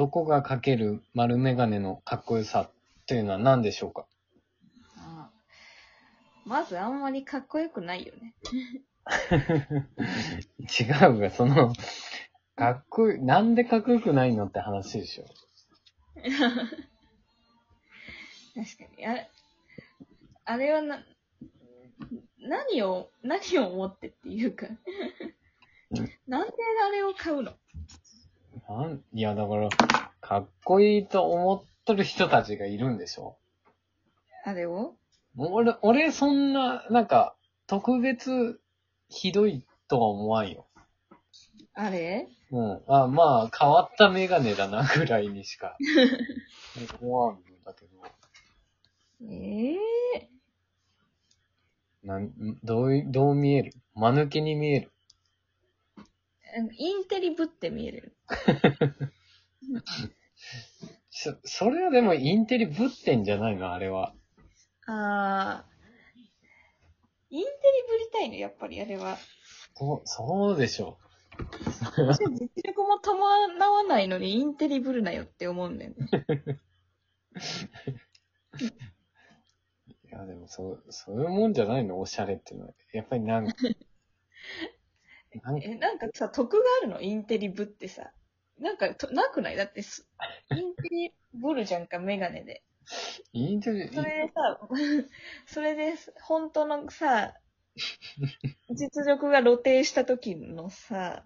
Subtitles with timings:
[0.00, 2.70] 男がかける丸メガネのかっこよさっ
[3.06, 4.06] ていうのは何でしょうか？
[4.96, 5.28] あ
[6.46, 8.34] まずあんまりかっこよくないよね。
[10.58, 11.74] 違うが、その、
[12.56, 15.26] かっこいい、なんでかっこよくないのって話でしょ。
[16.24, 16.32] 確
[18.78, 19.06] かに。
[19.06, 19.30] あれ、
[20.46, 21.04] あれはな、
[22.38, 24.66] 何を、何を思ってっていうか、
[26.26, 26.54] なんで
[26.86, 27.52] あれを買うの？
[28.68, 29.68] なんいや、だから、
[30.20, 33.36] かっこいいと思ってる人たちがいるんでしょ
[34.44, 34.94] あれを？
[35.36, 37.34] 俺、俺、そんな、なんか、
[37.66, 38.60] 特別
[39.08, 40.66] ひどいとは思わんよ。
[41.74, 42.28] あれ？
[42.50, 42.82] うん。
[42.88, 45.76] あまあ、変わったメガネだな、ぐらいにしか
[47.00, 47.90] 思わんだけど。
[49.22, 49.78] ええ
[52.02, 52.32] なん、
[52.64, 53.72] どうい、どう見える？
[53.94, 54.90] 間抜けに見える？
[56.76, 58.16] インテリぶって見える。
[61.10, 63.72] そ、それはでもインテリぶってんじゃないの？
[63.72, 64.14] あれは。
[64.86, 65.70] あー。
[67.32, 67.52] インテリ
[67.88, 69.16] ぶりたいの、やっぱりあれは。
[69.76, 70.98] そう、そうでしょ
[71.96, 76.08] 私は実力も伴わないのにインテリぶるなよって思うんだよね。
[80.04, 82.00] いや、でもそう、そういうもんじゃないの？
[82.00, 82.74] おしゃれっていうのは。
[82.92, 83.54] やっぱりなんか
[85.62, 87.00] え、なんかさ、得があるの？
[87.00, 88.10] インテリぶってさ。
[88.58, 89.56] なんかと、なくない？
[89.56, 90.06] だってす、
[90.50, 92.62] インテリぶるじゃんか、メガネで。
[93.32, 94.60] インテリ、それでさ、
[95.46, 97.34] それで、本当のさ、
[98.70, 101.24] 実力が露呈した時のさ、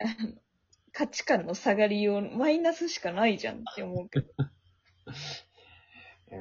[0.00, 0.32] あの
[0.92, 4.26] 価値観の下がりよう、マイナスしかないじゃんって思うけど。
[6.32, 6.40] うーん、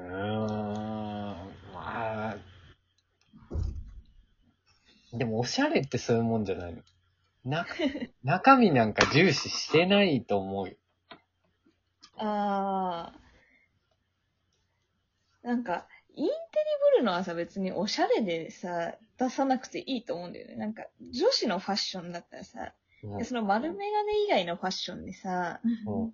[1.73, 2.37] まあ。
[5.17, 6.81] でも、おしゃれってそういうもんじゃないの。
[7.43, 7.65] な、
[8.23, 10.75] 中身なんか重視してないと思うよ。
[12.17, 15.47] あー。
[15.47, 16.35] なんか、インテリ
[16.93, 20.55] ブルのはさ、別におしゃれでさ、出さなくていいと思うんだよね。
[20.55, 22.73] なんか、女子のファッションだったらさ、
[23.03, 26.13] うんその丸メガネ以外のファッションでさ、うん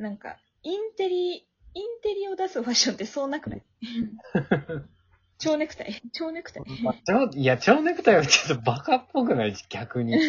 [0.00, 3.62] なんか、インテリ、インテリを出すファッションってそうなくない？
[5.38, 10.18] 蝶ネクタイ 蝶ネクタイまあちょいや、蝶ネクタイはちょっとバカっぽくない逆に。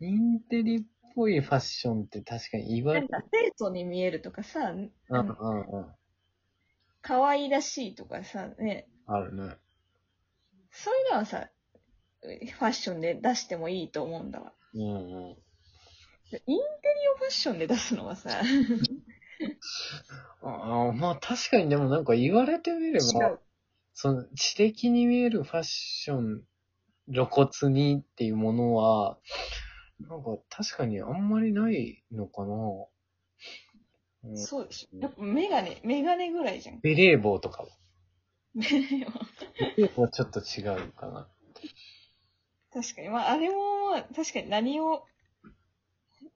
[0.00, 0.84] インテリっ
[1.14, 5.94] ぽいファッションって確かに言われなんか、清楚に見えるとかさ、うんうんうん。
[7.02, 9.56] 可愛らしいとかさ、ね、あるね。
[10.70, 11.50] そういうのはさ、
[12.22, 14.52] ファッションで出してもいいと思うんだわ。
[14.72, 14.86] うんう
[15.30, 15.36] ん。
[16.32, 16.56] インテリ
[17.14, 18.30] をファッションで出すのはさ、
[20.42, 23.40] ああ、まあ確かにでもなんか言われてみれ違ばう、。
[23.94, 26.42] その知的に見えるファッション、
[27.12, 29.18] 露骨にっていうものは、
[30.00, 32.54] なんか確かにあんまりないのかな。
[34.24, 34.98] うんそうでしょ。
[34.98, 36.80] やっぱメガネ、メガネぐらいじゃん。
[36.80, 37.68] ベレー帽とかは。
[38.54, 39.12] メガネは
[39.76, 41.28] ベレー帽はちょっと違うかな。
[42.72, 43.08] 確かに。
[43.10, 45.04] まあ、あれも、まあ確かに何を、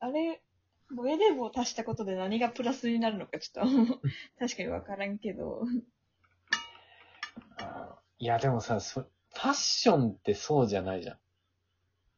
[0.00, 0.42] あれ、
[0.94, 4.00] ボエレーブを足したことで何がプラスになるのかちょっと、
[4.38, 5.62] 確かにわからんけど。
[7.59, 11.19] あーいやでもさ、そファッションってそうじゃないじゃん。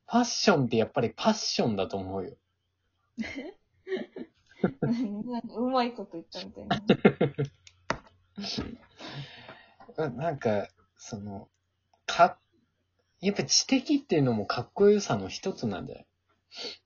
[0.07, 2.37] ファッションってやっぱりパッションだと思うよ。
[4.81, 6.77] なんかうまいこと言ったみたいな。
[9.97, 11.49] う んなんか、その、
[12.07, 12.39] か、
[13.21, 16.07] やっぱ知的っていうのもかっこよさの一つなんだよ。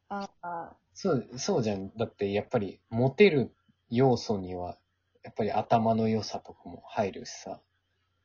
[0.09, 1.91] ああ、そう、そうじゃん。
[1.97, 3.55] だってやっぱりモテる
[3.91, 4.79] 要素には、
[5.23, 7.61] やっぱり頭の良さとかも入るしさ。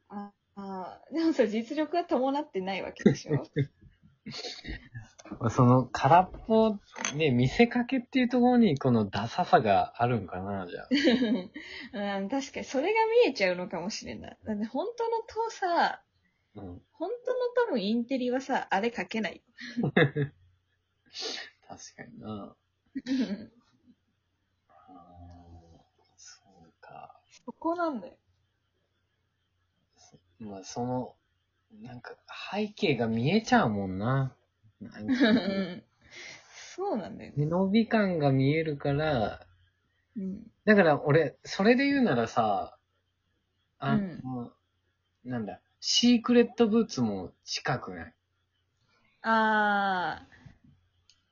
[0.09, 3.44] ああ、でもさ、実力は伴ってないわけでしょ？
[5.50, 6.78] その空っぽ、
[7.16, 12.18] ね、見せかけっていうところにこのダサさがあるんかな、じゃあ。
[12.18, 14.38] うん、確かにそれが見えちゃうのかもしれない。
[14.46, 16.01] だって本当のとさ、
[16.56, 16.81] うん。
[16.91, 19.42] 本当の多分インテリはさ、あれ書けないよ。
[21.69, 22.56] 確かにな。
[24.68, 27.21] あーそうか。
[27.45, 28.13] そこなんだよ。
[30.39, 31.16] まあ、その、
[31.81, 32.16] なんか、
[32.51, 34.36] 背景が見えちゃうもんな。
[34.81, 35.13] なんか
[36.75, 39.45] そうなんだよ伸び感が見えるから、
[40.18, 40.51] うん。
[40.66, 42.77] だから俺、それで言うならさ、
[43.80, 44.54] あの、
[45.25, 48.13] なんだ、シークレットブーツも近くない？
[49.21, 50.25] あ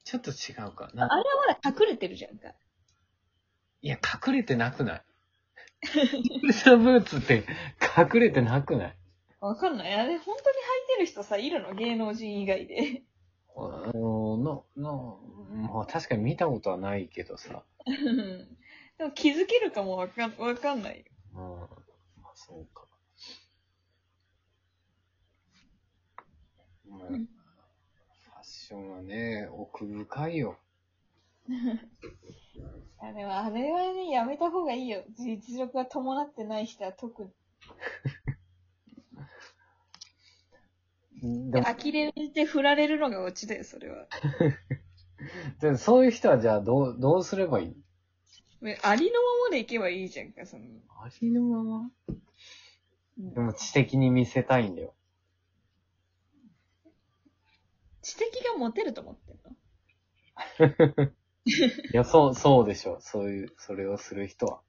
[0.08, 1.04] ちょっと違うかあ、な。
[1.12, 2.54] あれはまだ隠れてるじゃんか。
[3.82, 5.04] いや、隠れてなくない？
[5.84, 7.46] シークレットブーツって
[8.14, 8.98] 隠れてなくない？
[9.42, 9.94] わかんない。
[9.94, 11.74] あれ、本当に履いてる人さ、いるの？
[11.76, 13.04] 芸能人以外で。
[13.58, 15.20] あの、の、の、
[15.74, 17.64] まあ確かに見たことはないけどさ。
[17.86, 18.58] う ん
[18.98, 21.04] でも気づけるかもわかんわかんないよ。
[21.34, 21.60] うん。
[22.24, 22.86] まあそうか。
[27.10, 27.28] うん
[28.68, 30.60] ションはね、奥深いよ。
[33.00, 35.06] あでもあれはね、やめた方がいいよ。
[35.18, 37.30] 実力が伴ってない人は特に。
[41.54, 44.06] 呆れて振られるのがオチだよ、それは。
[45.62, 47.76] でもそういう人はじゃあどう、どうすればいい？
[48.66, 50.66] ねありのままでいけばいいじゃんか、その。
[50.90, 51.90] ありのまま？
[53.18, 54.94] でも知的に見せたいんだよ。
[58.08, 59.38] 知的が持てると思ってん
[61.04, 61.12] の？
[61.46, 61.52] い
[61.92, 63.00] や、そう、そうでしょ。
[63.02, 64.62] そういう、それをする人は。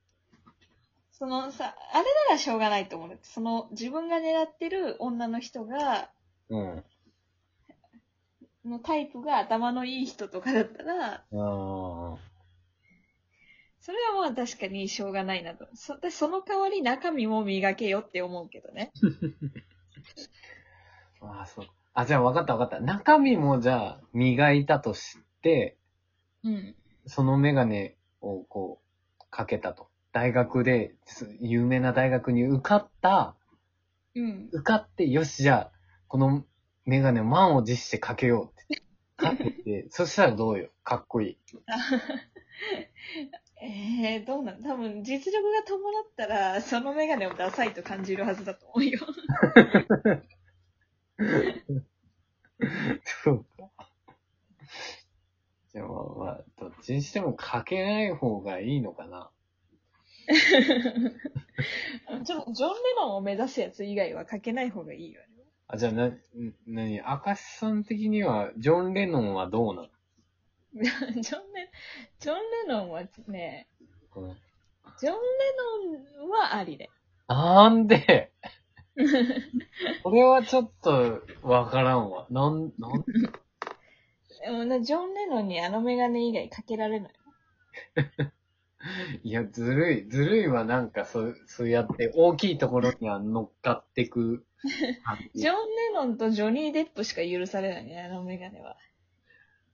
[1.13, 3.19] そのさ、あれならしょうがないと思う。
[3.23, 6.11] その、自分が狙ってる女の人が、
[6.49, 6.85] うん。
[8.65, 12.19] のタイプが頭のいい人とかだったら、ああ。
[13.81, 15.69] それはまあ確かにしょうがないなと。
[15.75, 18.93] そでその代わり中身も磨けよって思うけどね。
[21.21, 21.67] あ あ、そう。
[22.01, 22.81] あ、じゃあ分かった分かった。
[22.81, 25.77] 中身もじゃあ磨いたとして、
[26.45, 26.77] うん。
[27.07, 28.81] そのメガネをこ
[29.21, 29.89] う、かけたと。
[30.13, 33.35] 大学で、す有名な大学に受かった、
[34.15, 34.49] うん。
[34.53, 36.45] 受かって、よし、じゃあ、この
[36.85, 38.81] メガネを満を持してかけようって。
[39.17, 40.69] かけて、 そしたらどうよ？
[40.85, 41.39] かっこいい。
[43.61, 44.63] ええどうなん？
[44.63, 49.01] 多分実力が伴ったら、そのメガネをダサいと感じるはずだと思うよ。
[53.05, 53.69] そうか。
[55.73, 59.31] じゃあまあまあ、どっちにしてもかけない方がいいのかな。
[60.29, 65.21] ちょジョン・レノンを目指すやつ以外はかけない方がいいよ。
[65.67, 66.21] あ、じゃあな、ん
[66.67, 69.89] なに、明石さん的には、ジョン・レノンはどうなの？
[70.73, 71.71] ジョン・レ、
[72.21, 73.69] ジョン・レノンはね、
[74.17, 74.37] うん
[74.99, 75.19] ジョン・レ
[76.19, 76.91] ノンはありで。
[77.29, 78.33] なんで？
[80.03, 82.27] これはちょっと、わからんわ。
[82.31, 83.05] なん、なん、
[84.45, 87.13] でもね、ジョン・レノンにあのメガネ以外かけられない。
[89.23, 90.09] いや、ずるい。
[90.09, 94.45] ずるいはなんか、そう、そうやって、大きいところには乗っかってく。
[95.35, 98.77] ジョン・レノンとジョニー・デップしか許されないね、あのメガネは。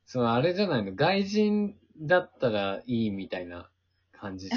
[0.06, 0.94] その、あれじゃないの？
[0.94, 3.70] 外人だったらいいみたいな
[4.12, 4.50] 感じ。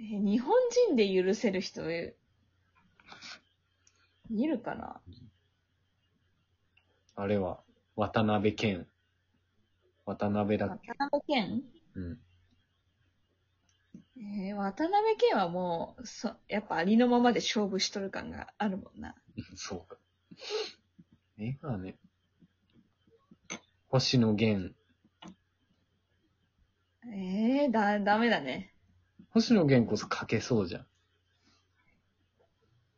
[0.00, 0.54] えー日本
[0.88, 2.16] 人で許せる人、え
[4.30, 5.00] いるかな？
[7.16, 7.60] あれは、
[7.96, 8.86] 渡辺謙。
[10.06, 10.88] 渡辺だっけ？
[10.92, 11.62] 渡辺謙？
[11.94, 12.20] うん。
[14.16, 19.14] えー渡辺謙はもう、そ、やっぱありのままで勝負しとる感があるもんな。
[19.56, 19.98] そうか。
[21.36, 21.98] メガネ。
[23.88, 24.74] 星野源。
[27.12, 28.72] えー、だ、ダメだね。
[29.30, 30.86] 星野源こそかけそうじゃん。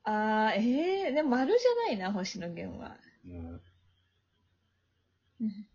[0.05, 2.97] あー、えー、でも丸じゃないな、星野源は。
[3.25, 3.61] うん。
[5.41, 5.69] うん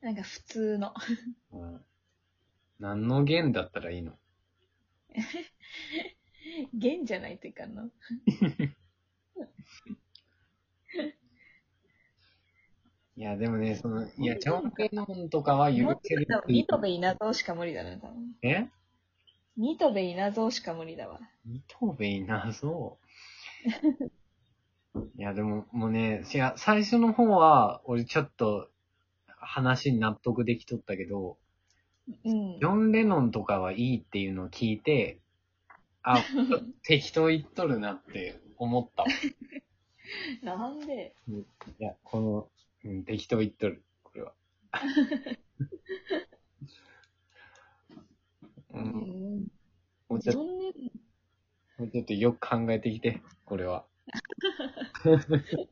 [0.00, 0.94] なんか普通の。
[1.52, 1.84] うん、
[2.78, 4.12] 何の源だったらいいの？
[6.72, 7.90] 弦じゃないといかんの？
[13.16, 18.36] いや、でもね、その、いや、ジョン・レノンとかは許せるっていうニトベ稲造しか無理だな、多分。
[18.42, 18.68] え？
[19.58, 21.18] ニトベ稲造しか無理だわ。
[21.44, 22.98] ニトベイナそ
[24.06, 24.08] う。
[25.18, 28.70] いや、でも、もうね、いや、最初の方は、俺ちょっと、
[29.26, 31.38] 話に納得できとったけど、
[32.24, 32.64] うんジ。
[32.64, 35.18] ョン・レノンとかはいいっていうのを聞いて、
[36.02, 36.22] あ、
[36.84, 39.04] 適当言っとるなって思った
[40.42, 41.16] なんで？
[41.80, 42.48] や、この、
[42.84, 44.32] うん、適当言っとる、これは。
[48.78, 48.88] う、うん
[49.40, 49.46] ん。
[50.08, 53.84] もうちょっと、もうちょっとよく考えてきて、これは。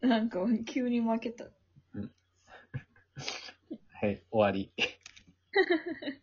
[0.00, 1.44] なんか急に負けた。
[4.00, 4.72] はい、終わり。